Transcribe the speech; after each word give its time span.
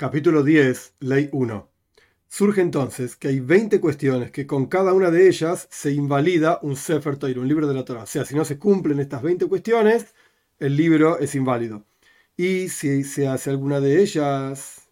Capítulo 0.00 0.42
10, 0.42 0.94
Ley 1.00 1.28
1. 1.30 1.68
Surge 2.26 2.62
entonces 2.62 3.16
que 3.16 3.28
hay 3.28 3.40
20 3.40 3.80
cuestiones 3.80 4.30
que 4.30 4.46
con 4.46 4.64
cada 4.64 4.94
una 4.94 5.10
de 5.10 5.28
ellas 5.28 5.68
se 5.70 5.92
invalida 5.92 6.58
un 6.62 6.74
Sefer 6.74 7.18
Toir, 7.18 7.38
un 7.38 7.46
libro 7.46 7.66
de 7.66 7.74
la 7.74 7.84
Torah. 7.84 8.04
O 8.04 8.06
sea, 8.06 8.24
si 8.24 8.34
no 8.34 8.46
se 8.46 8.58
cumplen 8.58 8.98
estas 8.98 9.20
20 9.20 9.44
cuestiones, 9.46 10.14
el 10.58 10.74
libro 10.74 11.18
es 11.18 11.34
inválido. 11.34 11.84
Y 12.34 12.70
si 12.70 13.04
se 13.04 13.28
hace 13.28 13.50
alguna 13.50 13.78
de 13.78 14.00
ellas, 14.00 14.88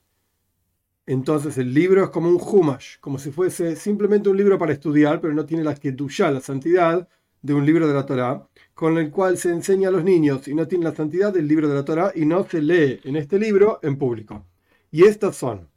entonces 1.06 1.56
el 1.56 1.72
libro 1.72 2.04
es 2.04 2.11
como 2.11 2.29
un 2.29 2.38
Humash, 2.38 2.98
como 3.00 3.18
si 3.18 3.30
fuese 3.30 3.77
simplemente 3.77 4.29
un 4.29 4.36
libro 4.36 4.59
para 4.59 4.75
estudiar, 4.75 5.22
pero 5.22 5.32
no 5.32 5.46
tiene 5.46 5.64
la 5.64 5.75
ya 5.75 6.30
la 6.30 6.43
santidad 6.43 7.09
de 7.40 7.54
un 7.54 7.64
libro 7.64 7.88
de 7.88 7.95
la 7.95 8.04
Torah, 8.04 8.46
con 8.75 8.98
el 8.98 9.11
cual 9.11 9.38
se 9.38 9.48
enseña 9.52 9.88
a 9.88 9.93
los 9.93 10.04
niños 10.04 10.46
y 10.48 10.54
no 10.54 10.68
tiene 10.68 10.84
la 10.84 10.95
santidad 10.95 11.32
del 11.32 11.48
libro 11.48 11.66
de 11.66 11.77
la 11.77 11.84
Torah 11.86 12.12
y 12.14 12.27
no 12.27 12.45
se 12.45 12.60
lee 12.60 13.00
en 13.04 13.16
este 13.16 13.38
libro 13.38 13.80
en 13.82 13.96
público. 13.96 14.45
Y 14.91 15.05
estas 15.05 15.37
son, 15.37 15.69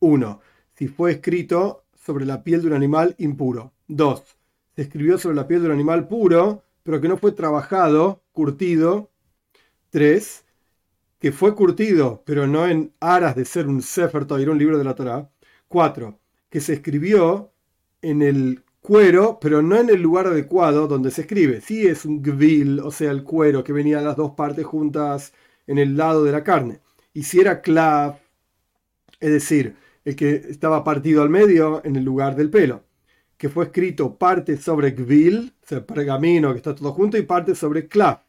1. 0.00 0.40
Si 0.74 0.88
fue 0.88 1.12
escrito 1.12 1.84
sobre 1.94 2.26
la 2.26 2.42
piel 2.42 2.62
de 2.62 2.68
un 2.68 2.72
animal 2.72 3.14
impuro. 3.18 3.72
2. 3.88 4.22
Se 4.74 4.82
escribió 4.82 5.18
sobre 5.18 5.36
la 5.36 5.46
piel 5.46 5.60
de 5.60 5.66
un 5.66 5.74
animal 5.74 6.08
puro, 6.08 6.62
pero 6.82 7.00
que 7.00 7.08
no 7.08 7.16
fue 7.16 7.32
trabajado, 7.32 8.22
curtido. 8.32 9.10
3. 9.90 10.44
Que 11.20 11.32
fue 11.32 11.54
curtido, 11.54 12.22
pero 12.26 12.46
no 12.46 12.66
en 12.66 12.92
aras 13.00 13.36
de 13.36 13.44
ser 13.44 13.68
un 13.68 13.82
Sefer 13.82 14.24
Torah, 14.24 14.50
un 14.50 14.58
libro 14.58 14.78
de 14.78 14.84
la 14.84 14.94
Torah. 14.94 15.30
4. 15.68 16.18
Que 16.50 16.60
se 16.60 16.74
escribió 16.74 17.52
en 18.02 18.22
el 18.22 18.64
cuero, 18.80 19.38
pero 19.40 19.62
no 19.62 19.76
en 19.76 19.90
el 19.90 20.00
lugar 20.00 20.26
adecuado 20.26 20.88
donde 20.88 21.10
se 21.12 21.22
escribe. 21.22 21.60
Sí 21.60 21.86
es 21.86 22.04
un 22.04 22.22
gvil, 22.22 22.80
o 22.80 22.90
sea, 22.90 23.12
el 23.12 23.22
cuero 23.22 23.62
que 23.62 23.72
venía 23.72 24.00
las 24.00 24.16
dos 24.16 24.32
partes 24.32 24.64
juntas 24.64 25.32
en 25.66 25.78
el 25.78 25.96
lado 25.96 26.24
de 26.24 26.32
la 26.32 26.42
carne 26.42 26.80
y 27.18 27.24
si 27.24 27.40
era 27.40 27.62
clav, 27.62 28.20
es 29.18 29.32
decir, 29.32 29.74
el 30.04 30.14
que 30.14 30.36
estaba 30.36 30.84
partido 30.84 31.20
al 31.20 31.28
medio 31.28 31.84
en 31.84 31.96
el 31.96 32.04
lugar 32.04 32.36
del 32.36 32.48
pelo, 32.48 32.84
que 33.36 33.48
fue 33.48 33.64
escrito 33.64 34.14
parte 34.16 34.56
sobre 34.56 34.92
gvil, 34.92 35.52
o 35.60 35.66
sea, 35.66 35.84
pergamino 35.84 36.52
que 36.52 36.58
está 36.58 36.76
todo 36.76 36.92
junto, 36.92 37.18
y 37.18 37.22
parte 37.22 37.56
sobre 37.56 37.88
clav, 37.88 38.20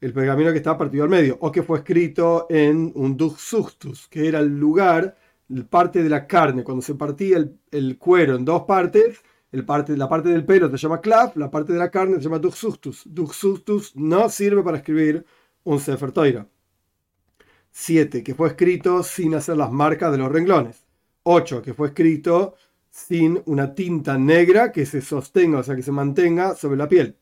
el 0.00 0.14
pergamino 0.14 0.52
que 0.52 0.56
está 0.56 0.78
partido 0.78 1.04
al 1.04 1.10
medio, 1.10 1.36
o 1.38 1.52
que 1.52 1.62
fue 1.62 1.80
escrito 1.80 2.46
en 2.48 2.92
un 2.94 3.14
duxustus, 3.14 4.08
que 4.08 4.26
era 4.26 4.38
el 4.38 4.58
lugar, 4.58 5.18
parte 5.68 6.02
de 6.02 6.08
la 6.08 6.26
carne, 6.26 6.64
cuando 6.64 6.80
se 6.80 6.94
partía 6.94 7.46
el, 7.72 7.98
cuero 7.98 8.36
en 8.36 8.46
dos 8.46 8.62
partes, 8.62 9.22
el 9.52 9.66
parte, 9.66 9.98
la 9.98 10.08
parte 10.08 10.30
del 10.30 10.46
pelo 10.46 10.70
se 10.70 10.78
llama 10.78 11.02
clav, 11.02 11.36
la 11.36 11.50
parte 11.50 11.74
de 11.74 11.78
la 11.78 11.90
carne 11.90 12.16
se 12.16 12.22
llama 12.22 12.38
duxustus. 12.38 13.02
Duxustus 13.04 13.94
no 13.94 14.30
sirve 14.30 14.62
para 14.62 14.78
escribir 14.78 15.26
un 15.62 15.78
Sefer 15.78 16.10
Toira. 16.10 16.48
7. 17.74 18.22
Que 18.22 18.34
fue 18.34 18.48
escrito 18.48 19.02
sin 19.02 19.34
hacer 19.34 19.56
las 19.56 19.70
marcas 19.72 20.12
de 20.12 20.18
los 20.18 20.30
renglones. 20.30 20.84
8. 21.24 21.60
Que 21.60 21.74
fue 21.74 21.88
escrito 21.88 22.54
sin 22.90 23.42
una 23.46 23.74
tinta 23.74 24.16
negra 24.16 24.70
que 24.70 24.86
se 24.86 25.02
sostenga, 25.02 25.58
o 25.58 25.62
sea, 25.64 25.74
que 25.74 25.82
se 25.82 25.90
mantenga 25.90 26.54
sobre 26.54 26.76
la 26.76 26.88
piel. 26.88 27.16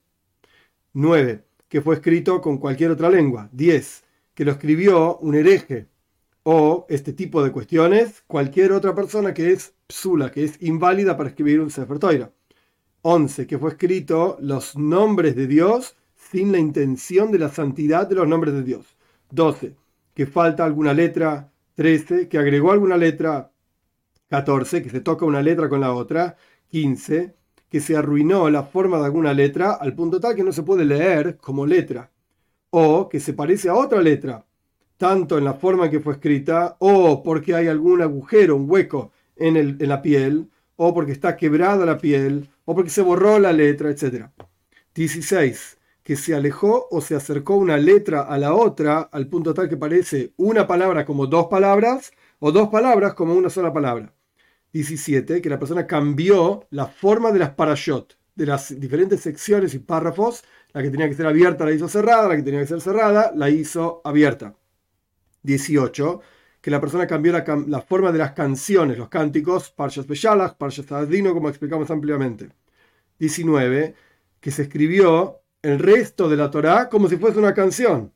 9. 0.93 1.43
Que 1.69 1.81
fue 1.81 1.95
escrito 1.95 2.41
con 2.43 2.59
cualquier 2.59 2.91
otra 2.91 3.09
lengua. 3.09 3.49
10. 3.53 4.05
Que 4.35 4.45
lo 4.45 4.53
escribió 4.53 5.17
un 5.19 5.35
hereje. 5.35 5.89
O 6.45 6.87
este 6.89 7.13
tipo 7.13 7.43
de 7.43 7.53
cuestiones, 7.53 8.23
cualquier 8.27 8.73
otra 8.73 8.95
persona 8.95 9.33
que 9.33 9.53
es 9.53 9.75
psula, 9.89 10.31
que 10.31 10.45
es 10.45 10.61
inválida 10.61 11.17
para 11.17 11.31
escribir 11.31 11.61
un 11.61 11.71
Sefer 11.71 11.99
Toira. 11.99 12.31
11. 13.01 13.47
Que 13.47 13.59
fue 13.59 13.71
escrito 13.71 14.37
los 14.41 14.77
nombres 14.77 15.35
de 15.35 15.47
Dios 15.47 15.97
sin 16.15 16.53
la 16.53 16.59
intención 16.59 17.33
de 17.33 17.39
la 17.39 17.49
santidad 17.49 18.07
de 18.07 18.17
los 18.17 18.29
nombres 18.29 18.53
de 18.53 18.63
Dios. 18.63 18.97
12 19.31 19.82
que 20.15 20.27
falta 20.27 20.65
alguna 20.65 20.93
letra, 20.95 21.51
13, 21.75 22.29
que 22.29 22.39
agregó 22.39 22.73
alguna 22.73 22.97
letra, 22.97 23.51
14, 24.29 24.83
que 24.83 24.91
se 24.91 25.01
toca 25.01 25.25
una 25.25 25.43
letra 25.43 25.69
con 25.69 25.81
la 25.81 25.93
otra, 25.93 26.37
15, 26.69 27.35
que 27.69 27.81
se 27.81 27.97
arruinó 27.97 28.51
la 28.51 28.63
forma 28.65 28.99
de 28.99 29.07
alguna 29.07 29.33
letra 29.33 29.73
al 29.73 29.95
punto 29.95 30.21
tal 30.21 30.35
que 30.35 30.45
no 30.45 30.53
se 30.53 30.63
puede 30.63 30.85
leer 30.85 31.39
como 31.39 31.67
letra, 31.67 32.11
o 32.71 33.09
que 33.09 33.21
se 33.21 33.33
parece 33.33 33.69
a 33.69 33.75
otra 33.75 34.03
letra, 34.03 34.45
tanto 34.97 35.39
en 35.39 35.45
la 35.45 35.55
forma 35.55 35.87
en 35.87 35.91
que 35.91 36.01
fue 36.01 36.15
escrita, 36.15 36.77
o 36.79 37.23
porque 37.23 37.55
hay 37.55 37.69
algún 37.69 38.03
agujero, 38.03 38.57
un 38.57 38.71
hueco 38.71 39.13
en, 39.37 39.57
el, 39.57 39.77
en 39.81 39.89
la 39.89 40.03
piel, 40.03 40.51
o 40.77 40.95
porque 40.95 41.13
está 41.13 41.37
quebrada 41.37 41.87
la 41.87 41.99
piel, 41.99 42.49
o 42.65 42.75
porque 42.75 42.91
se 42.91 43.03
borró 43.03 43.39
la 43.39 43.53
letra, 43.53 43.91
etc. 43.91 44.31
16 44.95 45.79
que 46.03 46.17
se 46.17 46.35
alejó 46.35 46.89
o 46.91 47.01
se 47.01 47.15
acercó 47.15 47.57
una 47.57 47.77
letra 47.77 48.23
a 48.23 48.39
la 48.39 48.55
otra 48.55 49.01
al 49.01 49.29
punto 49.29 49.55
tal 49.55 49.69
que 49.69 49.77
parece 49.77 50.33
una 50.37 50.67
palabra 50.67 51.05
como 51.05 51.27
dos 51.27 51.47
palabras 51.47 52.13
o 52.41 52.51
dos 52.51 52.69
palabras 52.69 53.15
como 53.15 53.35
una 53.35 53.51
sola 53.51 53.73
palabra. 53.73 54.13
17. 54.73 55.41
Que 55.41 55.49
la 55.49 55.59
persona 55.59 55.87
cambió 55.87 56.67
la 56.71 56.87
forma 56.87 57.31
de 57.31 57.39
las 57.39 57.51
parashot, 57.51 58.19
de 58.35 58.47
las 58.47 58.81
diferentes 58.81 59.21
secciones 59.21 59.75
y 59.75 59.79
párrafos. 59.79 60.43
La 60.73 60.83
que 60.83 60.91
tenía 60.91 61.09
que 61.09 61.15
ser 61.15 61.27
abierta 61.27 61.65
la 61.65 61.73
hizo 61.73 61.89
cerrada, 61.89 62.29
la 62.29 62.37
que 62.37 62.43
tenía 62.43 62.61
que 62.61 62.67
ser 62.67 62.81
cerrada 62.81 63.33
la 63.35 63.51
hizo 63.51 64.01
abierta. 64.05 64.57
18. 65.43 66.21
Que 66.61 66.71
la 66.71 66.81
persona 66.81 67.07
cambió 67.07 67.33
la, 67.33 67.81
forma 67.81 68.13
de 68.13 68.19
las 68.19 68.33
canciones, 68.33 68.97
los 68.97 69.09
cánticos, 69.09 69.71
Parshas 69.71 70.07
Beshalach, 70.07 70.57
Parshas 70.57 70.91
Adino, 70.93 71.35
como 71.35 71.49
explicamos 71.49 71.91
ampliamente. 71.91 72.51
19. 73.19 73.95
Que 74.41 74.51
se 74.51 74.63
escribió 74.63 75.42
el 75.63 75.79
resto 75.79 76.29
de 76.29 76.37
la 76.37 76.51
Torá 76.51 76.89
como 76.89 77.09
si 77.09 77.17
fuese 77.17 77.39
una 77.39 77.55
canción. 77.55 78.13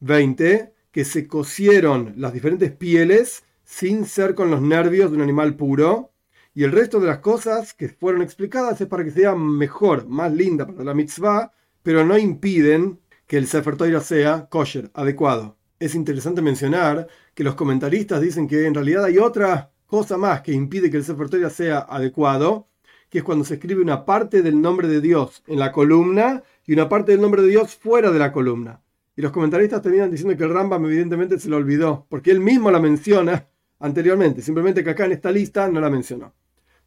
20. 0.00 0.72
Que 0.90 1.04
se 1.04 1.26
cosieron 1.26 2.14
las 2.16 2.32
diferentes 2.32 2.72
pieles 2.72 3.44
sin 3.64 4.06
ser 4.06 4.34
con 4.34 4.50
los 4.50 4.62
nervios 4.62 5.10
de 5.10 5.16
un 5.16 5.22
animal 5.22 5.56
puro. 5.56 6.12
Y 6.54 6.64
el 6.64 6.72
resto 6.72 7.00
de 7.00 7.08
las 7.08 7.18
cosas 7.18 7.74
que 7.74 7.88
fueron 7.88 8.22
explicadas 8.22 8.80
es 8.80 8.86
para 8.86 9.04
que 9.04 9.10
sea 9.10 9.34
mejor, 9.34 10.06
más 10.08 10.32
linda 10.32 10.66
para 10.66 10.84
la 10.84 10.94
mitzvah, 10.94 11.52
pero 11.82 12.04
no 12.04 12.16
impiden 12.16 13.00
que 13.26 13.36
el 13.36 13.46
Sefer 13.46 13.76
Torah 13.76 14.00
sea 14.00 14.48
kosher, 14.48 14.90
adecuado. 14.94 15.58
Es 15.78 15.94
interesante 15.94 16.40
mencionar 16.40 17.08
que 17.34 17.44
los 17.44 17.56
comentaristas 17.56 18.22
dicen 18.22 18.48
que 18.48 18.66
en 18.66 18.74
realidad 18.74 19.04
hay 19.04 19.18
otra 19.18 19.70
cosa 19.86 20.16
más 20.16 20.40
que 20.40 20.52
impide 20.52 20.90
que 20.90 20.96
el 20.96 21.04
Sefer 21.04 21.28
Torah 21.28 21.50
sea 21.50 21.80
adecuado, 21.80 22.68
que 23.08 23.18
es 23.18 23.24
cuando 23.24 23.44
se 23.44 23.54
escribe 23.54 23.80
una 23.80 24.04
parte 24.04 24.42
del 24.42 24.60
nombre 24.60 24.88
de 24.88 25.00
Dios 25.00 25.42
en 25.46 25.58
la 25.58 25.72
columna 25.72 26.42
y 26.66 26.72
una 26.72 26.88
parte 26.88 27.12
del 27.12 27.20
nombre 27.20 27.42
de 27.42 27.48
Dios 27.48 27.74
fuera 27.74 28.10
de 28.10 28.18
la 28.18 28.32
columna. 28.32 28.80
Y 29.16 29.22
los 29.22 29.32
comentaristas 29.32 29.80
terminan 29.82 30.10
diciendo 30.10 30.36
que 30.36 30.44
el 30.44 30.52
Rambam 30.52 30.84
evidentemente 30.84 31.38
se 31.38 31.48
lo 31.48 31.56
olvidó, 31.56 32.06
porque 32.08 32.30
él 32.30 32.40
mismo 32.40 32.70
la 32.70 32.80
menciona 32.80 33.48
anteriormente, 33.78 34.42
simplemente 34.42 34.84
que 34.84 34.90
acá 34.90 35.06
en 35.06 35.12
esta 35.12 35.30
lista 35.30 35.68
no 35.68 35.80
la 35.80 35.90
mencionó. 35.90 36.34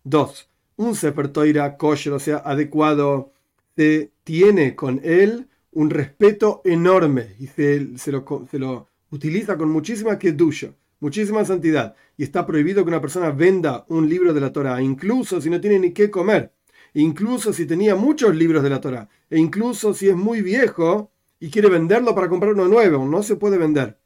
2. 0.03 0.50
Un 0.78 0.96
Sefer 0.96 1.30
Toira 1.30 1.78
kosher, 1.78 2.13
o 2.13 2.19
sea, 2.19 2.38
adecuado, 2.38 3.34
se 3.75 4.12
tiene 4.24 4.75
con 4.75 5.01
él 5.03 5.47
un 5.72 5.90
respeto 5.90 6.62
enorme 6.66 7.36
y 7.40 7.47
se, 7.47 7.97
se 7.97 8.12
lo, 8.12 8.88
utiliza 9.12 9.57
con 9.57 9.69
muchísima 9.69 10.19
kedusha 10.19 10.74
muchísima 10.99 11.45
santidad, 11.45 11.95
y 12.17 12.23
está 12.23 12.45
prohibido 12.45 12.83
que 12.83 12.89
una 12.89 13.01
persona 13.01 13.31
venda 13.31 13.85
un 13.89 14.09
libro 14.09 14.33
de 14.33 14.41
la 14.41 14.51
Torah, 14.51 14.81
incluso 14.81 15.41
si 15.41 15.49
no 15.49 15.61
tiene 15.61 15.79
ni 15.79 15.91
qué 15.91 16.09
comer, 16.09 16.53
incluso 16.93 17.53
si 17.53 17.65
tenía 17.65 17.95
muchos 17.95 18.35
libros 18.35 18.63
de 18.63 18.69
la 18.69 18.81
Torah, 18.81 19.09
e 19.29 19.39
incluso 19.39 19.93
si 19.93 20.09
es 20.09 20.15
muy 20.15 20.41
viejo 20.41 21.11
y 21.39 21.49
quiere 21.49 21.69
venderlo 21.69 22.13
para 22.13 22.29
comprar 22.29 22.53
uno 22.53 22.67
nuevo, 22.67 23.05
no 23.05 23.23
se 23.23 23.35
puede 23.35 23.57
vender. 23.57 23.99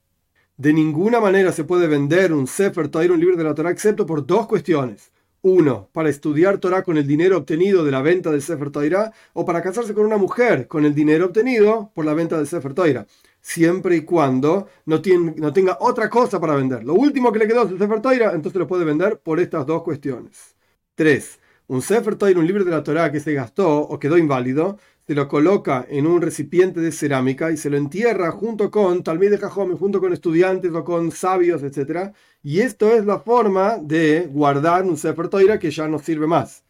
De 0.55 0.71
ninguna 0.71 1.19
manera 1.19 1.51
se 1.51 1.63
puede 1.63 1.87
vender 1.87 2.31
un 2.31 2.45
Sefer 2.45 2.87
Torah, 2.87 3.11
un 3.13 3.19
libro 3.19 3.35
de 3.35 3.43
la 3.43 3.55
Torah, 3.55 3.71
excepto 3.71 4.05
por 4.05 4.25
dos 4.25 4.47
cuestiones. 4.47 5.11
Uno, 5.41 5.89
para 5.91 6.09
estudiar 6.09 6.59
Torah 6.59 6.83
con 6.83 6.97
el 6.97 7.05
dinero 7.05 7.37
obtenido 7.37 7.83
de 7.83 7.91
la 7.91 8.01
venta 8.01 8.31
del 8.31 8.41
Sefer 8.41 8.69
Torah, 8.69 9.11
o 9.33 9.43
para 9.45 9.61
casarse 9.61 9.93
con 9.93 10.05
una 10.05 10.17
mujer 10.17 10.67
con 10.67 10.85
el 10.85 10.93
dinero 10.93 11.25
obtenido 11.25 11.91
por 11.95 12.06
la 12.06 12.13
venta 12.13 12.38
del 12.38 12.47
Sefer 12.47 12.73
Torah 12.73 13.07
siempre 13.44 13.98
y 13.98 14.01
cuando 14.01 14.68
no, 14.86 15.01
tenga 15.01 15.78
otra 15.81 16.10
cosa 16.10 16.40
para 16.40 16.56
vender. 16.56 16.84
Lo 16.84 16.95
último 16.95 17.31
que 17.31 17.40
le 17.40 17.48
quedó 17.48 17.63
es 17.63 17.72
el 17.72 17.78
Sefer 17.78 18.01
Toira, 18.01 18.34
entonces 18.34 18.57
lo 18.57 18.68
puede 18.68 18.86
vender 18.86 19.19
por 19.19 19.40
estas 19.40 19.68
dos 19.68 19.84
cuestiones. 19.84 20.56
3. 20.95 21.40
Un 21.68 21.81
Sefer 21.81 22.16
Toira, 22.16 22.40
un 22.40 22.48
libro 22.48 22.63
de 22.63 22.72
la 22.72 22.84
Torah 22.84 23.12
que 23.12 23.19
se 23.19 23.34
gastó 23.34 23.81
o 23.81 24.00
quedó 24.00 24.18
inválido, 24.18 24.80
se 25.06 25.13
lo 25.13 25.28
coloca 25.28 25.86
en 25.90 26.07
un 26.07 26.22
recipiente 26.22 26.80
de 26.80 26.94
cerámica 26.94 27.51
y 27.51 27.57
se 27.57 27.69
lo 27.69 27.75
entierra 27.75 28.31
junto 28.31 28.72
con 28.72 29.04
Talmid 29.04 29.31
de 29.31 29.38
Jajome, 29.38 29.75
junto 29.75 30.00
con 30.00 30.13
estudiantes 30.13 30.72
o 30.74 30.84
con 30.86 31.12
sabios, 31.12 31.62
etc. 31.63 32.13
Y 32.42 32.62
esto 32.62 32.94
es 32.94 33.06
la 33.06 33.19
forma 33.19 33.78
de 33.78 34.30
guardar 34.31 34.86
un 34.86 34.95
Sefer 34.98 35.28
Toira 35.28 35.60
que 35.60 35.72
ya 35.72 35.88
no 35.90 36.00
sirve 36.00 36.28
más. 36.28 36.63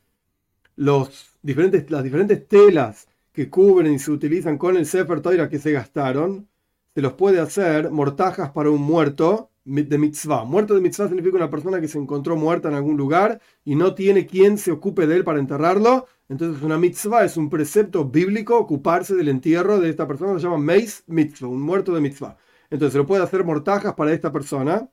Los 0.75 1.37
diferentes, 1.43 1.89
las 1.91 2.03
diferentes 2.03 2.47
telas 2.47 3.07
que 3.31 3.49
cubren 3.49 3.93
y 3.93 3.99
se 3.99 4.11
utilizan 4.11 4.57
con 4.57 4.75
el 4.75 4.87
Sefer 4.87 5.21
Toira 5.21 5.49
que 5.49 5.59
se 5.59 5.71
gastaron, 5.71 6.47
se 6.95 7.01
los 7.01 7.13
puede 7.13 7.39
hacer 7.39 7.89
mortajas 7.91 8.51
para 8.51 8.69
un 8.69 8.81
muerto 8.81 9.51
de 9.65 9.97
mitzvah. 9.97 10.43
Muerto 10.43 10.75
de 10.75 10.81
mitzvah 10.81 11.07
significa 11.07 11.37
una 11.37 11.49
persona 11.49 11.79
que 11.79 11.87
se 11.87 11.97
encontró 11.97 12.35
muerta 12.35 12.67
en 12.67 12.75
algún 12.75 12.97
lugar 12.97 13.41
y 13.63 13.75
no 13.75 13.95
tiene 13.95 14.25
quien 14.25 14.57
se 14.57 14.71
ocupe 14.71 15.07
de 15.07 15.15
él 15.15 15.23
para 15.23 15.39
enterrarlo. 15.39 16.05
Entonces 16.29 16.61
una 16.61 16.77
mitzvah 16.77 17.23
es 17.23 17.37
un 17.37 17.49
precepto 17.49 18.05
bíblico 18.05 18.57
ocuparse 18.57 19.15
del 19.15 19.29
entierro 19.29 19.79
de 19.79 19.89
esta 19.89 20.07
persona. 20.07 20.37
Se 20.39 20.43
llama 20.45 20.57
meis 20.57 21.03
mitzvah, 21.07 21.47
un 21.47 21.61
muerto 21.61 21.93
de 21.93 22.01
mitzvah. 22.01 22.37
Entonces 22.69 22.93
se 22.93 22.99
lo 22.99 23.05
puede 23.05 23.23
hacer 23.23 23.43
mortajas 23.43 23.93
para 23.93 24.13
esta 24.13 24.31
persona 24.31 24.89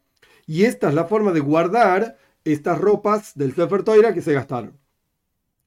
Y 0.46 0.64
esta 0.64 0.88
es 0.88 0.94
la 0.94 1.04
forma 1.04 1.32
de 1.32 1.40
guardar 1.40 2.16
estas 2.44 2.78
ropas 2.78 3.32
del 3.36 3.54
Sefer 3.54 3.82
Toira 3.82 4.14
que 4.14 4.22
se 4.22 4.32
gastaron. 4.32 4.78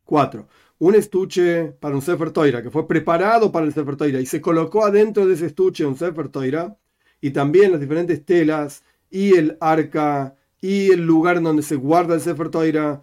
4. 0.06 0.48
Un 0.84 0.96
estuche 0.96 1.72
para 1.80 1.96
un 1.96 2.02
Sefer 2.02 2.32
Toira 2.32 2.62
que 2.62 2.70
fue 2.70 2.86
preparado 2.86 3.54
para 3.54 3.66
el 3.66 3.74
Sefer 3.74 3.96
Toira 3.96 4.20
y 4.20 4.26
se 4.26 4.42
colocó 4.42 4.86
adentro 4.86 5.26
de 5.26 5.36
ese 5.36 5.46
estuche 5.46 5.86
un 5.86 5.96
Sefer 5.96 6.28
Toira 6.28 6.78
y 7.22 7.32
también 7.32 7.72
las 7.72 7.80
diferentes 7.80 8.26
telas 8.26 8.84
y 9.10 9.34
el 9.34 9.58
arca 9.62 10.36
y 10.60 10.92
el 10.92 11.06
lugar 11.06 11.42
donde 11.42 11.64
se 11.64 11.78
guarda 11.78 12.16
el 12.16 12.20
Sefer 12.20 12.50
Toira, 12.50 13.02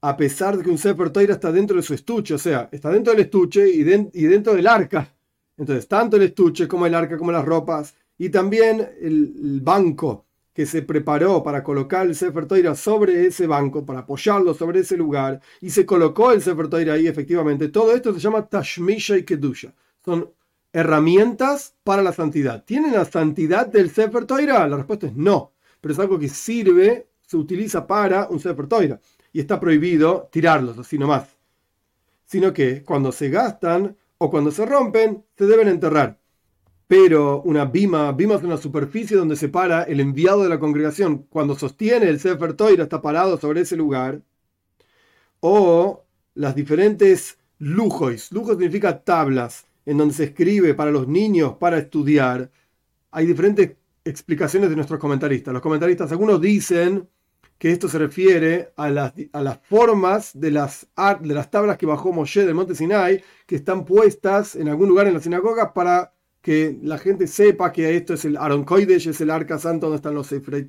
a 0.00 0.16
pesar 0.16 0.58
de 0.58 0.62
que 0.62 0.70
un 0.70 0.78
Sefer 0.78 1.10
Toira 1.10 1.34
está 1.34 1.50
dentro 1.50 1.76
de 1.76 1.82
su 1.82 1.92
estuche, 1.92 2.34
o 2.34 2.38
sea, 2.38 2.68
está 2.70 2.88
dentro 2.88 3.12
del 3.12 3.22
estuche 3.22 3.68
y, 3.68 3.82
dentro 3.82 4.54
del 4.54 4.68
arca. 4.68 5.12
Entonces, 5.56 5.88
tanto 5.88 6.18
el 6.18 6.22
estuche 6.22 6.68
como 6.68 6.86
el 6.86 6.94
arca 6.94 7.18
como 7.18 7.32
las 7.32 7.44
ropas 7.44 7.96
y 8.16 8.28
también 8.28 8.90
el 9.00 9.60
banco 9.60 10.27
que 10.58 10.66
se 10.66 10.82
preparó 10.82 11.40
para 11.44 11.62
colocar 11.62 12.04
el 12.04 12.16
Sefer 12.16 12.46
Toira 12.46 12.74
sobre 12.74 13.26
ese 13.26 13.46
banco, 13.46 13.86
para 13.86 14.00
apoyarlo 14.00 14.54
sobre 14.54 14.80
ese 14.80 14.96
lugar, 14.96 15.40
y 15.60 15.70
se 15.70 15.86
colocó 15.86 16.32
el 16.32 16.42
Sefer 16.42 16.66
Toira 16.66 16.94
ahí 16.94 17.06
efectivamente. 17.06 17.68
Todo 17.68 17.94
esto 17.94 18.12
se 18.12 18.18
llama 18.18 18.48
Tashmisha 18.48 19.16
y 19.16 19.22
Kedusha. 19.22 19.72
Son 20.04 20.32
herramientas 20.72 21.76
para 21.84 22.02
la 22.02 22.12
santidad. 22.12 22.64
¿Tienen 22.64 22.92
la 22.92 23.04
santidad 23.04 23.68
del 23.68 23.90
Sefer 23.90 24.24
Toira? 24.24 24.66
La 24.66 24.78
respuesta 24.78 25.06
es 25.06 25.14
no, 25.14 25.52
pero 25.80 25.94
es 25.94 26.00
algo 26.00 26.18
que 26.18 26.28
sirve, 26.28 27.06
se 27.24 27.36
utiliza 27.36 27.86
para 27.86 28.26
un 28.28 28.40
Sefer 28.40 28.66
Toira, 28.66 29.00
y 29.32 29.38
está 29.38 29.60
prohibido 29.60 30.28
tirarlos 30.32 30.76
así 30.76 30.98
nomás. 30.98 31.36
Sino 32.24 32.52
que 32.52 32.82
cuando 32.82 33.12
se 33.12 33.28
gastan 33.28 33.96
o 34.18 34.28
cuando 34.28 34.50
se 34.50 34.66
rompen, 34.66 35.24
se 35.36 35.46
deben 35.46 35.68
enterrar 35.68 36.17
pero 36.88 37.42
una 37.42 37.66
bima, 37.66 38.10
bima 38.12 38.36
es 38.36 38.42
una 38.42 38.56
superficie 38.56 39.16
donde 39.16 39.36
se 39.36 39.48
para 39.50 39.82
el 39.84 40.00
enviado 40.00 40.42
de 40.42 40.48
la 40.48 40.58
congregación 40.58 41.18
cuando 41.28 41.54
sostiene 41.54 42.08
el 42.08 42.18
Sefer 42.18 42.54
Toira, 42.54 42.84
está 42.84 43.02
parado 43.02 43.38
sobre 43.38 43.60
ese 43.60 43.76
lugar, 43.76 44.22
o 45.40 46.04
las 46.34 46.54
diferentes 46.54 47.38
lujos, 47.58 48.32
lujos 48.32 48.56
significa 48.56 49.04
tablas, 49.04 49.66
en 49.84 49.98
donde 49.98 50.14
se 50.14 50.24
escribe 50.24 50.74
para 50.74 50.90
los 50.90 51.06
niños 51.08 51.54
para 51.58 51.78
estudiar. 51.78 52.50
Hay 53.10 53.26
diferentes 53.26 53.76
explicaciones 54.04 54.70
de 54.70 54.76
nuestros 54.76 55.00
comentaristas. 55.00 55.52
Los 55.52 55.62
comentaristas, 55.62 56.10
algunos 56.12 56.40
dicen 56.40 57.08
que 57.58 57.72
esto 57.72 57.88
se 57.88 57.98
refiere 57.98 58.72
a 58.76 58.90
las, 58.90 59.12
a 59.32 59.42
las 59.42 59.58
formas 59.66 60.38
de 60.38 60.50
las, 60.50 60.88
de 61.20 61.34
las 61.34 61.50
tablas 61.50 61.76
que 61.76 61.86
bajó 61.86 62.12
Moshe 62.12 62.46
del 62.46 62.54
monte 62.54 62.74
Sinai, 62.74 63.22
que 63.46 63.56
están 63.56 63.84
puestas 63.84 64.56
en 64.56 64.68
algún 64.68 64.88
lugar 64.88 65.06
en 65.06 65.14
la 65.14 65.20
sinagoga 65.20 65.74
para 65.74 66.12
que 66.48 66.78
la 66.82 66.96
gente 66.96 67.26
sepa 67.26 67.70
que 67.70 67.94
esto 67.94 68.14
es 68.14 68.24
el 68.24 68.38
Aaron 68.38 68.64
es 68.70 69.20
el 69.20 69.30
arca 69.30 69.58
santo 69.58 69.84
donde 69.84 69.96
están 69.96 70.14
los 70.14 70.28
Seifrei 70.28 70.66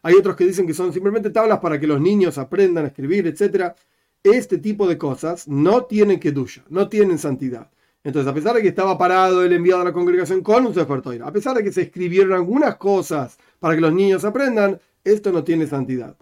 Hay 0.00 0.14
otros 0.14 0.34
que 0.34 0.46
dicen 0.46 0.66
que 0.66 0.72
son 0.72 0.90
simplemente 0.90 1.28
tablas 1.28 1.58
para 1.58 1.78
que 1.78 1.86
los 1.86 2.00
niños 2.00 2.38
aprendan 2.38 2.86
a 2.86 2.88
escribir, 2.88 3.26
etc. 3.26 3.74
Este 4.22 4.56
tipo 4.56 4.88
de 4.88 4.96
cosas 4.96 5.48
no 5.48 5.84
tienen 5.84 6.18
kedusha, 6.18 6.64
no 6.70 6.88
tienen 6.88 7.18
santidad. 7.18 7.70
Entonces, 8.04 8.30
a 8.30 8.32
pesar 8.32 8.54
de 8.54 8.62
que 8.62 8.68
estaba 8.68 8.96
parado 8.96 9.44
el 9.44 9.52
enviado 9.52 9.82
a 9.82 9.84
la 9.84 9.92
congregación 9.92 10.40
con 10.40 10.64
un 10.64 10.72
Sefer 10.72 11.02
a 11.22 11.30
pesar 11.30 11.54
de 11.58 11.62
que 11.62 11.72
se 11.72 11.82
escribieron 11.82 12.32
algunas 12.32 12.76
cosas 12.76 13.36
para 13.60 13.74
que 13.74 13.82
los 13.82 13.92
niños 13.92 14.24
aprendan, 14.24 14.80
esto 15.04 15.30
no 15.30 15.44
tiene 15.44 15.66
santidad. 15.66 16.16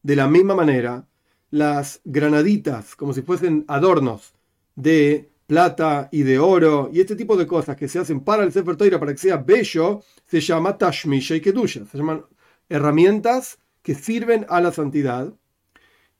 De 0.00 0.14
la 0.14 0.28
misma 0.28 0.54
manera, 0.54 1.08
las 1.50 2.00
granaditas, 2.04 2.94
como 2.94 3.12
si 3.12 3.22
fuesen 3.22 3.64
adornos 3.66 4.32
de 4.76 5.29
plata 5.50 6.08
y 6.12 6.22
de 6.22 6.38
oro 6.38 6.90
y 6.92 7.00
este 7.00 7.16
tipo 7.16 7.36
de 7.36 7.44
cosas 7.44 7.74
que 7.74 7.88
se 7.88 7.98
hacen 7.98 8.20
para 8.20 8.44
el 8.44 8.52
Sefer 8.52 8.76
Toira 8.76 9.00
para 9.00 9.10
que 9.10 9.18
sea 9.18 9.36
bello, 9.36 10.00
se 10.24 10.40
llama 10.40 10.78
Tashmisha 10.78 11.34
y 11.34 11.40
Kedusha. 11.40 11.84
Se 11.86 11.98
llaman 11.98 12.24
herramientas 12.68 13.58
que 13.82 13.96
sirven 13.96 14.46
a 14.48 14.60
la 14.60 14.70
santidad 14.70 15.34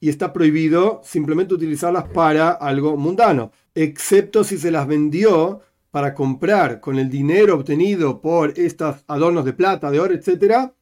y 0.00 0.08
está 0.08 0.32
prohibido 0.32 1.00
simplemente 1.04 1.54
utilizarlas 1.54 2.08
para 2.08 2.50
algo 2.50 2.96
mundano, 2.96 3.52
excepto 3.72 4.42
si 4.42 4.58
se 4.58 4.72
las 4.72 4.88
vendió 4.88 5.60
para 5.92 6.12
comprar 6.12 6.80
con 6.80 6.98
el 6.98 7.08
dinero 7.08 7.54
obtenido 7.54 8.20
por 8.20 8.58
estos 8.58 9.04
adornos 9.06 9.44
de 9.44 9.52
plata, 9.52 9.92
de 9.92 10.00
oro, 10.00 10.12
etc., 10.12 10.72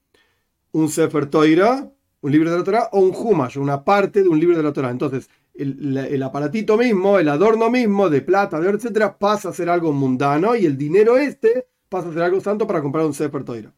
un 0.73 0.89
Sefer 0.89 1.27
Toira, 1.27 1.93
un 2.23 2.33
libro 2.33 2.51
de 2.51 2.57
la 2.57 2.65
Torah, 2.65 2.89
o 2.93 3.01
un 3.01 3.15
Humash, 3.15 3.59
una 3.59 3.85
parte 3.85 4.23
de 4.23 4.29
un 4.31 4.41
libro 4.41 4.57
de 4.57 4.63
la 4.63 4.73
Torah. 4.73 4.91
Entonces, 4.91 5.29
el, 5.59 6.23
aparatito 6.23 6.77
mismo, 6.77 7.19
el 7.19 7.29
adorno 7.29 7.69
mismo 7.71 8.09
de 8.09 8.23
plata, 8.23 8.61
de 8.61 8.69
oro, 8.69 8.77
etcétera, 8.77 9.19
pasa 9.19 9.49
a 9.49 9.53
ser 9.53 9.69
algo 9.69 9.93
mundano 9.93 10.55
y 10.55 10.67
el 10.67 10.79
dinero 10.79 11.19
este 11.19 11.67
pasa 11.89 12.09
a 12.09 12.13
ser 12.13 12.23
algo 12.23 12.41
santo 12.41 12.67
para 12.67 12.81
comprar 12.81 13.05
un 13.05 13.15
Sefer 13.15 13.45
Toira. 13.45 13.73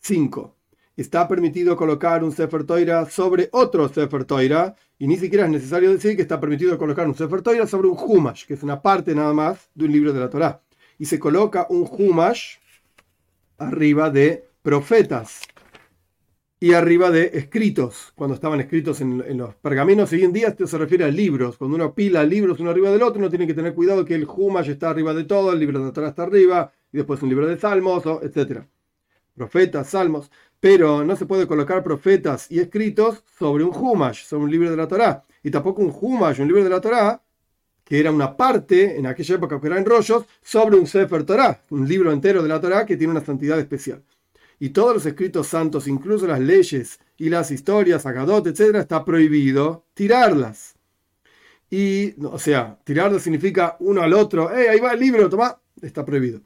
5. 0.00 0.54
Está 0.96 1.26
permitido 1.26 1.76
colocar 1.76 2.22
un 2.22 2.32
Sefer 2.32 2.64
Toira 2.64 3.08
sobre 3.08 3.48
otro 3.52 3.88
Sefer 3.88 4.24
Toira 4.24 4.74
y 4.98 5.06
ni 5.06 5.16
siquiera 5.16 5.46
es 5.46 5.50
necesario 5.50 5.90
decir 5.90 6.14
que 6.14 6.22
está 6.22 6.38
permitido 6.40 6.76
colocar 6.76 7.06
un 7.06 7.14
Sefer 7.14 7.40
Toira 7.40 7.66
sobre 7.66 7.88
un 7.88 7.96
Humash, 7.98 8.44
que 8.46 8.54
es 8.54 8.62
una 8.62 8.82
parte 8.82 9.14
nada 9.14 9.32
más 9.32 9.70
de 9.74 9.86
un 9.86 9.92
libro 9.92 10.12
de 10.12 10.20
la 10.20 10.28
Torah. 10.28 10.60
Y 10.98 11.06
se 11.06 11.18
coloca 11.18 11.66
un 11.70 11.88
Humash 11.90 12.56
arriba 13.56 14.10
de 14.10 14.44
profetas 14.62 15.42
y 16.60 16.72
arriba 16.72 17.10
de 17.10 17.30
escritos, 17.34 18.12
cuando 18.16 18.34
estaban 18.34 18.60
escritos 18.60 19.00
en, 19.00 19.38
los 19.38 19.54
pergaminos. 19.56 20.10
Hoy 20.12 20.24
en 20.24 20.32
día 20.32 20.48
esto 20.48 20.66
se 20.66 20.76
refiere 20.76 21.04
a 21.04 21.08
libros. 21.08 21.56
Cuando 21.56 21.76
uno 21.76 21.94
pila 21.94 22.24
libros 22.24 22.58
uno 22.58 22.70
arriba 22.70 22.90
del 22.90 23.02
otro, 23.02 23.20
uno 23.20 23.30
tiene 23.30 23.46
que 23.46 23.54
tener 23.54 23.74
cuidado 23.74 24.04
que 24.04 24.14
el 24.14 24.26
Humash 24.26 24.70
está 24.70 24.90
arriba 24.90 25.14
de 25.14 25.24
todo, 25.24 25.52
el 25.52 25.60
libro 25.60 25.78
de 25.78 25.86
la 25.86 25.92
Torah 25.92 26.08
está 26.08 26.24
arriba, 26.24 26.72
y 26.92 26.96
después 26.96 27.22
un 27.22 27.28
libro 27.28 27.46
de 27.46 27.56
salmos, 27.58 28.02
etc. 28.22 28.62
Profetas, 29.34 29.88
salmos. 29.88 30.30
Pero 30.58 31.04
no 31.04 31.14
se 31.14 31.26
puede 31.26 31.46
colocar 31.46 31.84
profetas 31.84 32.50
y 32.50 32.58
escritos 32.58 33.22
sobre 33.38 33.62
un 33.62 33.70
Humash, 33.74 34.24
sobre 34.24 34.44
un 34.44 34.50
libro 34.50 34.70
de 34.70 34.76
la 34.76 34.88
Torah. 34.88 35.24
Y 35.44 35.52
tampoco 35.52 35.82
un 35.82 35.94
Humash, 35.98 36.40
un 36.40 36.48
libro 36.48 36.64
de 36.64 36.70
la 36.70 36.80
Torah, 36.80 37.22
que 37.84 38.00
era 38.00 38.10
una 38.10 38.36
parte, 38.36 38.98
en 38.98 39.06
aquella 39.06 39.36
época 39.36 39.60
que 39.60 39.68
eran 39.68 39.84
rollos, 39.84 40.24
sobre 40.42 40.76
un 40.76 40.88
Sefer 40.88 41.22
Torah, 41.22 41.62
un 41.70 41.86
libro 41.86 42.10
entero 42.10 42.42
de 42.42 42.48
la 42.48 42.60
Torah 42.60 42.84
que 42.84 42.96
tiene 42.96 43.12
una 43.12 43.24
santidad 43.24 43.60
especial 43.60 44.02
y 44.58 44.70
todos 44.70 44.94
los 44.94 45.06
escritos 45.06 45.46
santos, 45.48 45.86
incluso 45.86 46.26
las 46.26 46.40
leyes 46.40 47.00
y 47.16 47.28
las 47.28 47.50
historias, 47.50 48.06
Agadot, 48.06 48.46
etc., 48.46 48.76
está 48.76 49.04
prohibido 49.04 49.86
tirarlas. 49.94 50.74
Y, 51.70 52.14
o 52.24 52.38
sea, 52.38 52.78
tirarlas 52.84 53.22
significa 53.22 53.76
uno 53.80 54.02
al 54.02 54.14
otro, 54.14 54.54
¡eh, 54.56 54.68
ahí 54.68 54.80
va 54.80 54.92
el 54.92 55.00
libro, 55.00 55.28
toma! 55.28 55.60
Está 55.80 56.04
prohibido. 56.04 56.40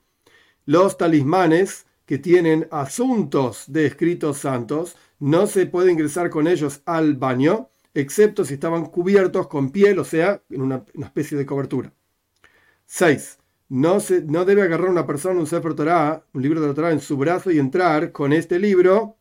Los 0.66 0.98
talismanes 0.98 1.86
que 2.04 2.18
tienen 2.18 2.68
asuntos 2.70 3.64
de 3.68 3.86
escritos 3.86 4.38
santos, 4.38 4.96
no 5.18 5.46
se 5.46 5.66
puede 5.66 5.92
ingresar 5.92 6.30
con 6.30 6.46
ellos 6.48 6.82
al 6.84 7.14
baño, 7.14 7.70
excepto 7.94 8.44
si 8.44 8.54
estaban 8.54 8.86
cubiertos 8.86 9.46
con 9.48 9.70
piel, 9.70 9.98
o 9.98 10.04
sea, 10.04 10.42
en 10.50 10.62
una, 10.62 10.84
una 10.94 11.06
especie 11.06 11.38
de 11.38 11.46
cobertura. 11.46 11.92
6 12.86 13.38
no, 13.72 14.00
se, 14.00 14.20
no 14.20 14.44
debe 14.44 14.60
agarrar 14.60 14.90
una 14.90 15.06
persona 15.06 15.40
un 15.40 15.46
Sefer 15.46 15.72
un 15.72 16.42
libro 16.42 16.60
de 16.60 16.68
la 16.68 16.74
Torah 16.74 16.92
en 16.92 17.00
su 17.00 17.16
brazo 17.16 17.50
y 17.50 17.58
entrar 17.58 18.12
con 18.12 18.34
este 18.34 18.58
libro 18.58 19.16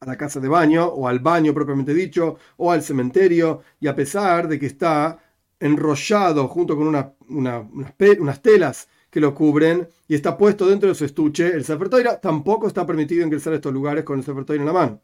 a 0.00 0.06
la 0.06 0.16
casa 0.16 0.40
de 0.40 0.48
baño 0.48 0.86
o 0.86 1.06
al 1.06 1.20
baño 1.20 1.54
propiamente 1.54 1.94
dicho 1.94 2.36
o 2.56 2.72
al 2.72 2.82
cementerio 2.82 3.62
y 3.78 3.86
a 3.86 3.94
pesar 3.94 4.48
de 4.48 4.58
que 4.58 4.66
está 4.66 5.20
enrollado 5.60 6.48
junto 6.48 6.76
con 6.76 6.88
una, 6.88 7.12
unas, 7.28 8.42
telas 8.42 8.88
que 9.08 9.20
lo 9.20 9.36
cubren 9.36 9.86
y 10.08 10.16
está 10.16 10.36
puesto 10.36 10.66
dentro 10.66 10.88
de 10.88 10.96
su 10.96 11.04
estuche, 11.04 11.46
el 11.54 11.64
Sefer 11.64 11.88
Torah 11.88 12.20
tampoco 12.20 12.66
está 12.66 12.84
permitido 12.84 13.24
ingresar 13.24 13.52
a 13.52 13.56
estos 13.56 13.72
lugares 13.72 14.02
con 14.02 14.18
el 14.18 14.24
Sefer 14.24 14.44
en 14.56 14.66
la 14.66 14.72
mano. 14.72 15.00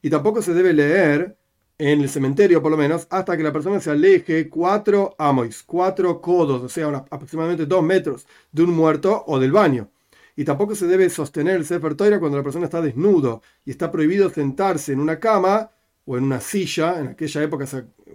Y 0.00 0.08
tampoco 0.08 0.40
se 0.40 0.54
debe 0.54 0.72
leer 0.72 1.36
en 1.78 2.00
el 2.00 2.08
cementerio 2.08 2.62
por 2.62 2.70
lo 2.70 2.76
menos, 2.76 3.06
hasta 3.10 3.36
que 3.36 3.42
la 3.42 3.52
persona 3.52 3.80
se 3.80 3.90
aleje 3.90 4.48
cuatro 4.48 5.14
amois, 5.18 5.62
cuatro 5.62 6.20
codos, 6.20 6.62
o 6.62 6.68
sea, 6.68 6.88
aproximadamente 7.10 7.66
dos 7.66 7.82
metros 7.82 8.26
de 8.52 8.62
un 8.62 8.70
muerto 8.74 9.24
o 9.26 9.38
del 9.38 9.52
baño. 9.52 9.90
Y 10.36 10.44
tampoco 10.44 10.74
se 10.74 10.86
debe 10.86 11.08
sostener 11.10 11.56
el 11.56 11.64
Sefer 11.66 11.94
Toira 11.94 12.18
cuando 12.20 12.36
la 12.36 12.44
persona 12.44 12.66
está 12.66 12.82
desnudo 12.82 13.42
y 13.64 13.70
está 13.70 13.90
prohibido 13.90 14.28
sentarse 14.30 14.92
en 14.92 15.00
una 15.00 15.18
cama 15.18 15.70
o 16.04 16.18
en 16.18 16.24
una 16.24 16.40
silla, 16.40 17.00
en 17.00 17.08
aquella 17.08 17.42
época 17.42 17.66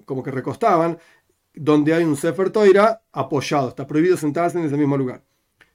como 0.06 0.22
que 0.24 0.32
recostaban, 0.32 1.00
donde 1.54 1.94
hay 1.94 2.04
un 2.04 2.16
Sefer 2.16 2.52
Toira 2.52 3.02
apoyado. 3.12 3.70
Está 3.70 3.88
prohibido 3.88 4.18
sentarse 4.18 4.60
en 4.60 4.66
ese 4.66 4.78
mismo 4.78 4.98
lugar. 4.98 5.24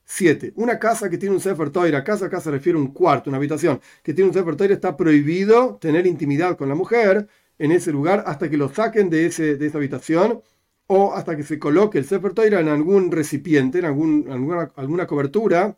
7. 0.05 0.53
Una 0.57 0.79
casa 0.79 1.11
que 1.11 1.19
tiene 1.19 1.35
un 1.35 1.41
Sefer 1.41 1.71
Toira, 1.71 2.05
casa 2.05 2.27
acá 2.27 2.41
se 2.41 2.51
refiere 2.51 2.79
a 2.79 2.83
un 2.83 2.93
cuarto, 2.93 3.29
una 3.29 3.39
habitación, 3.39 3.81
que 4.05 4.15
tiene 4.15 4.31
un 4.31 4.35
Sefer 4.35 4.71
está 4.71 4.97
prohibido 4.97 5.77
tener 5.81 6.07
intimidad 6.07 6.57
con 6.57 6.69
la 6.69 6.77
mujer 6.77 7.29
en 7.59 7.73
ese 7.73 7.93
lugar 7.93 8.25
hasta 8.27 8.51
que 8.51 8.57
lo 8.57 8.69
saquen 8.69 9.11
de, 9.11 9.27
ese, 9.27 9.57
de 9.57 9.67
esa 9.67 9.79
habitación 9.79 10.43
o 10.87 11.15
hasta 11.15 11.37
que 11.37 11.43
se 11.43 11.59
coloque 11.59 11.99
el 11.99 12.05
Sefer 12.05 12.33
Toira 12.33 12.61
en 12.61 12.69
algún 12.69 13.11
recipiente, 13.11 13.79
en 13.79 13.87
algún, 13.87 14.27
alguna, 14.31 14.73
alguna 14.77 15.07
cobertura, 15.07 15.77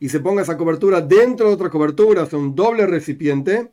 y 0.00 0.08
se 0.08 0.20
ponga 0.20 0.42
esa 0.42 0.56
cobertura 0.56 1.00
dentro 1.00 1.48
de 1.48 1.54
otra 1.54 1.70
cobertura, 1.70 2.22
o 2.22 2.26
sea, 2.26 2.38
un 2.38 2.54
doble 2.54 2.86
recipiente, 2.86 3.72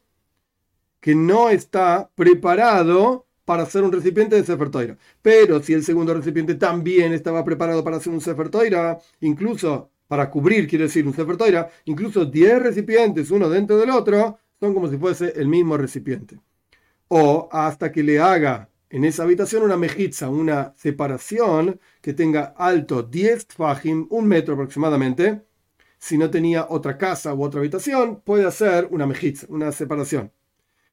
que 0.99 1.15
no 1.15 1.49
está 1.49 2.09
preparado 2.15 3.27
para 3.45 3.65
ser 3.67 3.83
un 3.83 3.91
recipiente 3.91 4.35
de 4.35 4.43
Sefer 4.43 4.69
Toira. 4.71 4.97
Pero 5.21 5.61
si 5.61 5.73
el 5.73 5.83
segundo 5.83 6.13
recipiente 6.13 6.55
también 6.55 7.13
estaba 7.13 7.45
preparado 7.45 7.83
para 7.83 7.99
ser 7.99 8.11
un 8.11 8.21
Sefer 8.21 8.49
Toira, 8.49 8.97
incluso 9.21 9.91
para 10.07 10.29
cubrir, 10.29 10.67
quiere 10.67 10.85
decir, 10.85 11.05
un 11.05 11.13
Sefer 11.13 11.37
Toira, 11.37 11.69
incluso 11.85 12.25
10 12.25 12.61
recipientes, 12.61 13.29
uno 13.31 13.49
dentro 13.49 13.77
del 13.77 13.91
otro, 13.91 14.39
son 14.59 14.73
como 14.73 14.89
si 14.89 14.97
fuese 14.97 15.33
el 15.35 15.47
mismo 15.47 15.77
recipiente. 15.77 16.39
O 17.07 17.49
hasta 17.51 17.91
que 17.91 18.03
le 18.03 18.19
haga 18.19 18.69
en 18.89 19.03
esa 19.05 19.23
habitación 19.23 19.63
una 19.63 19.77
mejitza, 19.77 20.29
una 20.29 20.73
separación 20.75 21.79
que 22.01 22.13
tenga 22.13 22.53
alto 22.57 23.03
10 23.03 23.47
fajim, 23.47 24.07
un 24.09 24.27
metro 24.27 24.53
aproximadamente. 24.53 25.43
Si 25.97 26.17
no 26.17 26.29
tenía 26.29 26.67
otra 26.69 26.97
casa 26.97 27.33
u 27.33 27.43
otra 27.43 27.59
habitación, 27.59 28.21
puede 28.21 28.45
hacer 28.45 28.87
una 28.91 29.07
mejitza, 29.07 29.47
una 29.49 29.71
separación. 29.71 30.31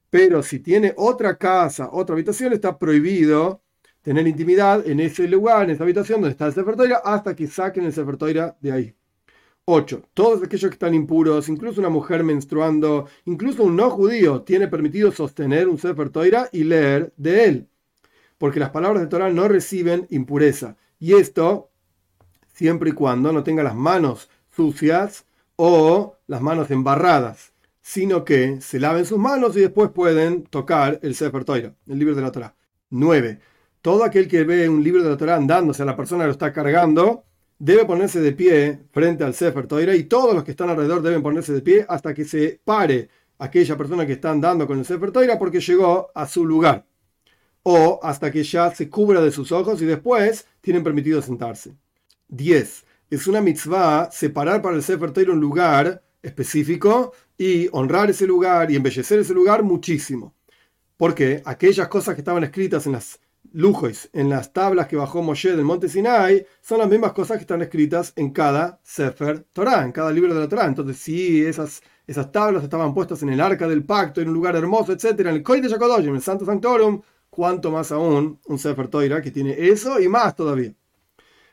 Pero 0.09 0.43
si 0.43 0.59
tiene 0.59 0.93
otra 0.97 1.37
casa, 1.37 1.89
otra 1.91 2.13
habitación, 2.13 2.53
está 2.53 2.77
prohibido 2.77 3.63
tener 4.03 4.27
intimidad 4.27 4.85
en 4.87 4.99
ese 4.99 5.27
lugar, 5.27 5.63
en 5.63 5.71
esa 5.71 5.83
habitación 5.83 6.21
donde 6.21 6.33
está 6.33 6.47
el 6.47 6.53
Sefer 6.53 6.75
hasta 7.03 7.35
que 7.35 7.47
saquen 7.47 7.85
el 7.85 7.93
Sefer 7.93 8.17
de 8.59 8.71
ahí. 8.71 8.95
8. 9.65 10.03
Todos 10.13 10.43
aquellos 10.43 10.69
que 10.69 10.75
están 10.75 10.93
impuros, 10.93 11.49
incluso 11.49 11.79
una 11.79 11.89
mujer 11.89 12.23
menstruando, 12.23 13.07
incluso 13.25 13.63
un 13.63 13.75
no 13.75 13.89
judío, 13.89 14.41
tiene 14.41 14.67
permitido 14.67 15.11
sostener 15.11 15.67
un 15.67 15.77
Sefer 15.77 16.11
y 16.51 16.63
leer 16.63 17.13
de 17.17 17.45
él 17.45 17.67
porque 18.43 18.59
las 18.59 18.71
palabras 18.71 19.01
de 19.01 19.07
Torah 19.07 19.29
no 19.29 19.47
reciben 19.47 20.05
impureza. 20.09 20.75
Y 20.99 21.13
esto 21.13 21.71
siempre 22.53 22.89
y 22.89 22.91
cuando 22.91 23.31
no 23.31 23.41
tenga 23.41 23.63
las 23.63 23.73
manos 23.73 24.29
sucias 24.53 25.25
o 25.55 26.17
las 26.27 26.41
manos 26.41 26.69
embarradas, 26.69 27.53
sino 27.81 28.25
que 28.25 28.59
se 28.59 28.81
laven 28.81 29.05
sus 29.05 29.17
manos 29.17 29.55
y 29.55 29.61
después 29.61 29.91
pueden 29.91 30.43
tocar 30.43 30.99
el 31.03 31.15
Sefer 31.15 31.45
Torah, 31.45 31.73
el 31.87 31.97
libro 31.97 32.15
de 32.15 32.21
la 32.21 32.33
Torah. 32.33 32.53
9. 32.89 33.39
Todo 33.81 34.03
aquel 34.03 34.27
que 34.27 34.43
ve 34.43 34.67
un 34.67 34.83
libro 34.83 35.03
de 35.03 35.11
la 35.11 35.17
Torah 35.17 35.37
andándose 35.37 35.81
a 35.83 35.85
la 35.85 35.95
persona 35.95 36.25
lo 36.25 36.31
está 36.31 36.51
cargando, 36.51 37.23
debe 37.63 37.85
ponerse 37.85 38.19
de 38.19 38.33
pie 38.33 38.79
frente 38.91 39.23
al 39.23 39.33
Sefer 39.33 39.65
y 39.95 40.03
todos 40.03 40.35
los 40.35 40.43
que 40.43 40.51
están 40.51 40.69
alrededor 40.69 41.01
deben 41.01 41.23
ponerse 41.23 41.53
de 41.53 41.61
pie 41.61 41.85
hasta 41.87 42.13
que 42.13 42.25
se 42.25 42.59
pare 42.61 43.07
aquella 43.39 43.77
persona 43.77 44.05
que 44.05 44.11
está 44.11 44.31
andando 44.31 44.67
con 44.67 44.79
el 44.79 44.85
Sefer 44.85 45.13
porque 45.39 45.61
llegó 45.61 46.09
a 46.13 46.27
su 46.27 46.45
lugar 46.45 46.85
o 47.63 48.01
hasta 48.03 48.29
que 48.29 48.43
ya 48.43 48.75
se 48.75 48.89
cubra 48.89 49.21
de 49.21 49.31
sus 49.31 49.53
ojos 49.53 49.81
y 49.81 49.85
después 49.85 50.45
tienen 50.59 50.83
permitido 50.83 51.21
sentarse. 51.21 51.73
10. 52.27 52.83
Es 53.09 53.27
una 53.27 53.39
mitzvah 53.39 54.11
separar 54.11 54.61
para 54.61 54.75
el 54.75 54.83
Sefer 54.83 55.11
Torah 55.11 55.31
un 55.31 55.39
lugar 55.39 56.03
específico 56.21 57.13
y 57.37 57.69
honrar 57.71 58.09
ese 58.09 58.27
lugar 58.27 58.71
y 58.71 58.75
embellecer 58.75 59.19
ese 59.19 59.33
lugar 59.33 59.63
muchísimo. 59.63 60.33
Porque 60.97 61.41
aquellas 61.45 61.87
cosas 61.87 62.15
que 62.15 62.21
estaban 62.21 62.43
escritas 62.43 62.85
en 62.87 62.91
las 62.91 63.21
lujos, 63.53 64.09
en 64.13 64.29
las 64.29 64.51
tablas 64.51 64.87
que 64.87 64.95
bajó 64.95 65.21
Moshe 65.21 65.55
del 65.55 65.63
monte 65.63 65.87
Sinai, 65.87 66.45
son 66.61 66.79
las 66.79 66.89
mismas 66.89 67.13
cosas 67.13 67.37
que 67.37 67.41
están 67.41 67.61
escritas 67.61 68.11
en 68.15 68.31
cada 68.31 68.79
Sefer 68.83 69.45
Torah, 69.53 69.83
en 69.83 69.91
cada 69.91 70.11
libro 70.11 70.33
de 70.33 70.39
la 70.41 70.49
Torah. 70.49 70.65
Entonces, 70.65 70.97
si 70.97 71.45
esas, 71.45 71.81
esas 72.07 72.31
tablas 72.31 72.63
estaban 72.63 72.93
puestas 72.93 73.21
en 73.21 73.29
el 73.29 73.39
arca 73.39 73.67
del 73.67 73.85
pacto, 73.85 74.21
en 74.21 74.29
un 74.29 74.33
lugar 74.33 74.55
hermoso, 74.55 74.91
etc., 74.91 75.19
en 75.19 75.27
el 75.27 75.43
Koi 75.43 75.61
de 75.61 75.67
en 75.69 76.15
el 76.15 76.21
Santo 76.21 76.45
Sanctorum, 76.45 77.01
cuanto 77.29 77.71
más 77.71 77.91
aún 77.91 78.39
un 78.45 78.59
Sefer 78.59 78.87
Toira 78.87 79.21
que 79.21 79.31
tiene 79.31 79.55
eso 79.57 79.99
y 79.99 80.07
más 80.07 80.35
todavía. 80.35 80.73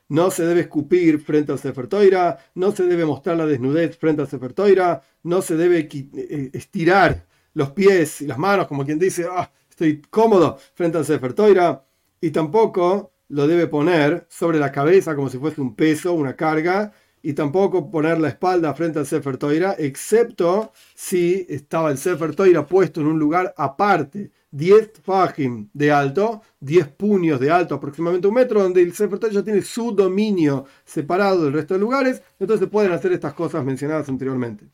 No 0.09 0.31
se 0.31 0.45
debe 0.45 0.63
escupir 0.63 1.21
frente 1.21 1.53
al 1.53 1.59
Sefer 1.59 1.87
Toira, 1.87 2.39
no 2.55 2.73
se 2.73 2.85
debe 2.85 3.05
mostrar 3.05 3.37
la 3.37 3.47
desnudez 3.47 3.97
frente 3.97 4.23
al 4.23 4.29
Sefer 4.29 4.53
Toira, 4.55 5.03
no 5.23 5.41
se 5.43 5.57
debe 5.57 5.89
eh, 5.93 6.51
estirar 6.53 7.27
los 7.55 7.71
pies 7.73 8.23
y 8.23 8.27
las 8.27 8.39
manos 8.39 8.67
como 8.67 8.85
quien 8.85 8.99
dice, 8.99 9.27
ah, 9.31 9.51
estoy 9.69 10.03
cómodo 10.11 10.59
frente 10.75 10.99
al 10.99 11.05
Sefer 11.05 11.33
Toira, 11.33 11.85
y 12.21 12.31
tampoco 12.31 13.13
lo 13.29 13.47
debe 13.47 13.67
poner 13.67 14.27
sobre 14.29 14.59
la 14.59 14.73
cabeza 14.73 15.15
como 15.15 15.31
si 15.31 15.39
fuese 15.39 15.61
un 15.61 15.75
peso, 15.75 16.13
una 16.13 16.37
carga, 16.37 16.93
y 17.23 17.35
tampoco 17.35 17.91
poner 17.91 18.19
la 18.19 18.29
espalda 18.29 18.75
frente 18.75 18.99
al 18.99 19.07
Sefer 19.07 19.37
Toira, 19.37 19.75
excepto 19.79 20.73
si 20.95 21.47
estaba 21.49 21.91
el 21.91 21.99
Sefer 21.99 22.35
Toira 22.35 22.67
puesto 22.67 23.01
en 23.01 23.09
un 23.09 23.19
lugar 23.19 23.55
aparte 23.57 24.31
10 24.53 24.93
fajim 25.05 25.69
de 25.73 25.93
alto, 25.93 26.43
10 26.61 26.89
puños 26.89 27.39
de 27.39 27.51
alto, 27.51 27.75
aproximadamente 27.75 28.27
un 28.27 28.35
metro, 28.35 28.63
donde 28.63 28.83
el 28.83 28.95
Sefer 28.95 29.19
ya 29.31 29.43
tiene 29.45 29.63
su 29.63 29.93
dominio 29.93 30.65
separado 30.85 31.45
del 31.45 31.53
resto 31.53 31.75
de 31.75 31.81
lugares, 31.81 32.23
entonces 32.39 32.69
pueden 32.69 32.93
hacer 32.93 33.13
estas 33.13 33.35
cosas 33.35 33.65
mencionadas 33.65 34.09
anteriormente. 34.09 34.67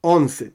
11. 0.00 0.54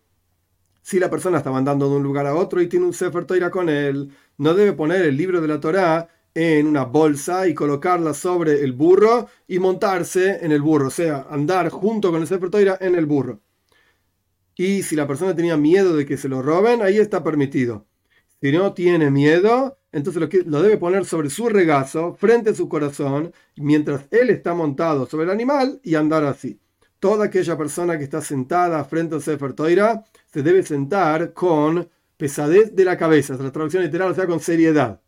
Si 0.81 0.99
la 0.99 1.09
persona 1.09 1.37
está 1.37 1.51
mandando 1.51 1.89
de 1.89 1.95
un 1.95 2.03
lugar 2.03 2.27
a 2.27 2.35
otro 2.35 2.61
y 2.61 2.67
tiene 2.67 2.85
un 2.85 2.93
Sefer 2.93 3.25
Torah 3.25 3.49
con 3.49 3.69
él, 3.69 4.11
no 4.37 4.53
debe 4.53 4.73
poner 4.73 5.03
el 5.05 5.17
libro 5.17 5.41
de 5.41 5.47
la 5.47 5.59
Torah 5.59 6.07
en 6.33 6.67
una 6.67 6.85
bolsa 6.85 7.47
y 7.47 7.53
colocarla 7.53 8.13
sobre 8.13 8.63
el 8.63 8.73
burro 8.73 9.27
y 9.47 9.59
montarse 9.59 10.43
en 10.43 10.51
el 10.51 10.61
burro, 10.61 10.87
o 10.87 10.91
sea, 10.91 11.27
andar 11.29 11.69
junto 11.69 12.11
con 12.11 12.21
el 12.21 12.27
Sefer 12.27 12.49
Torah 12.49 12.77
en 12.81 12.95
el 12.95 13.05
burro. 13.05 13.41
Y 14.55 14.83
si 14.83 14.95
la 14.95 15.07
persona 15.07 15.35
tenía 15.35 15.57
miedo 15.57 15.95
de 15.95 16.05
que 16.05 16.17
se 16.17 16.29
lo 16.29 16.41
roben, 16.41 16.81
ahí 16.81 16.97
está 16.97 17.23
permitido 17.23 17.85
si 18.41 18.51
no 18.51 18.73
tiene 18.73 19.11
miedo, 19.11 19.79
entonces 19.91 20.21
lo, 20.21 20.29
que, 20.29 20.43
lo 20.43 20.61
debe 20.61 20.77
poner 20.77 21.05
sobre 21.05 21.29
su 21.29 21.49
regazo, 21.49 22.15
frente 22.15 22.51
a 22.51 22.55
su 22.55 22.69
corazón, 22.69 23.33
mientras 23.57 24.05
él 24.11 24.29
está 24.29 24.53
montado 24.53 25.05
sobre 25.05 25.25
el 25.25 25.31
animal 25.31 25.79
y 25.83 25.95
andar 25.95 26.23
así. 26.23 26.59
Toda 26.99 27.25
aquella 27.25 27.57
persona 27.57 27.97
que 27.97 28.03
está 28.03 28.21
sentada 28.21 28.83
frente 28.85 29.15
al 29.15 29.21
Sefer 29.21 29.53
Toira 29.53 30.03
se 30.31 30.43
debe 30.43 30.63
sentar 30.63 31.33
con 31.33 31.89
pesadez 32.17 32.75
de 32.75 32.85
la 32.85 32.97
cabeza, 32.97 33.33
es 33.33 33.39
la 33.39 33.51
traducción 33.51 33.83
literal, 33.83 34.11
o 34.11 34.15
sea, 34.15 34.27
con 34.27 34.39
seriedad, 34.39 35.01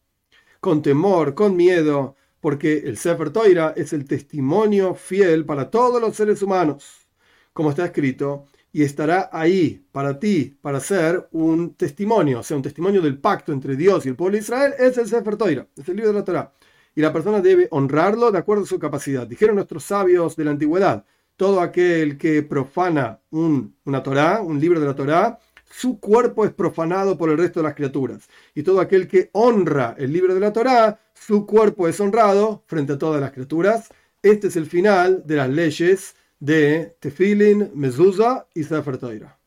con 0.61 0.81
temor, 0.81 1.33
con 1.33 1.57
miedo, 1.57 2.15
porque 2.39 2.83
el 2.85 2.97
Sefer 2.97 3.31
Toira 3.31 3.73
es 3.75 3.91
el 3.91 4.05
testimonio 4.05 4.95
fiel 4.95 5.43
para 5.43 5.69
todos 5.69 5.99
los 5.99 6.15
seres 6.15 6.41
humanos. 6.41 7.07
Como 7.51 7.71
está 7.71 7.83
escrito, 7.85 8.45
y 8.71 8.83
estará 8.83 9.29
ahí 9.33 9.85
para 9.91 10.17
ti, 10.17 10.57
para 10.61 10.79
ser 10.79 11.27
un 11.31 11.73
testimonio, 11.73 12.39
o 12.39 12.43
sea, 12.43 12.55
un 12.55 12.63
testimonio 12.63 13.01
del 13.01 13.17
pacto 13.19 13.51
entre 13.51 13.75
Dios 13.75 14.05
y 14.05 14.09
el 14.09 14.15
pueblo 14.15 14.37
de 14.37 14.43
Israel, 14.43 14.73
es 14.79 14.97
el 14.97 15.07
Sefer 15.07 15.35
Toira, 15.35 15.67
es 15.75 15.89
el 15.89 15.95
libro 15.97 16.13
de 16.13 16.19
la 16.19 16.23
Torah. 16.23 16.53
Y 16.95 17.01
la 17.01 17.11
persona 17.11 17.41
debe 17.41 17.67
honrarlo 17.71 18.31
de 18.31 18.37
acuerdo 18.37 18.63
a 18.63 18.67
su 18.67 18.79
capacidad. 18.79 19.27
Dijeron 19.27 19.55
nuestros 19.55 19.83
sabios 19.83 20.35
de 20.35 20.45
la 20.45 20.51
antigüedad, 20.51 21.05
todo 21.35 21.59
aquel 21.59 22.17
que 22.17 22.43
profana 22.43 23.19
un, 23.31 23.75
una 23.85 24.03
Torah, 24.03 24.41
un 24.41 24.59
libro 24.59 24.79
de 24.79 24.85
la 24.85 24.95
Torah, 24.95 25.39
su 25.71 25.99
cuerpo 25.99 26.45
es 26.45 26.51
profanado 26.51 27.17
por 27.17 27.29
el 27.29 27.37
resto 27.37 27.59
de 27.59 27.63
las 27.63 27.75
criaturas. 27.75 28.29
Y 28.53 28.63
todo 28.63 28.79
aquel 28.79 29.07
que 29.07 29.29
honra 29.33 29.95
el 29.97 30.13
libro 30.13 30.33
de 30.33 30.39
la 30.39 30.53
Torah, 30.53 30.99
su 31.13 31.45
cuerpo 31.45 31.87
es 31.87 31.99
honrado 31.99 32.63
frente 32.67 32.93
a 32.93 32.97
todas 32.97 33.21
las 33.21 33.31
criaturas. 33.31 33.89
Este 34.21 34.47
es 34.47 34.55
el 34.55 34.67
final 34.67 35.23
de 35.25 35.35
las 35.35 35.49
leyes 35.49 36.15
de 36.39 36.95
Tefilin, 36.99 37.71
Mezuzah 37.73 38.45
y 38.53 38.63
Sefer 38.63 38.97
Torah. 38.97 39.40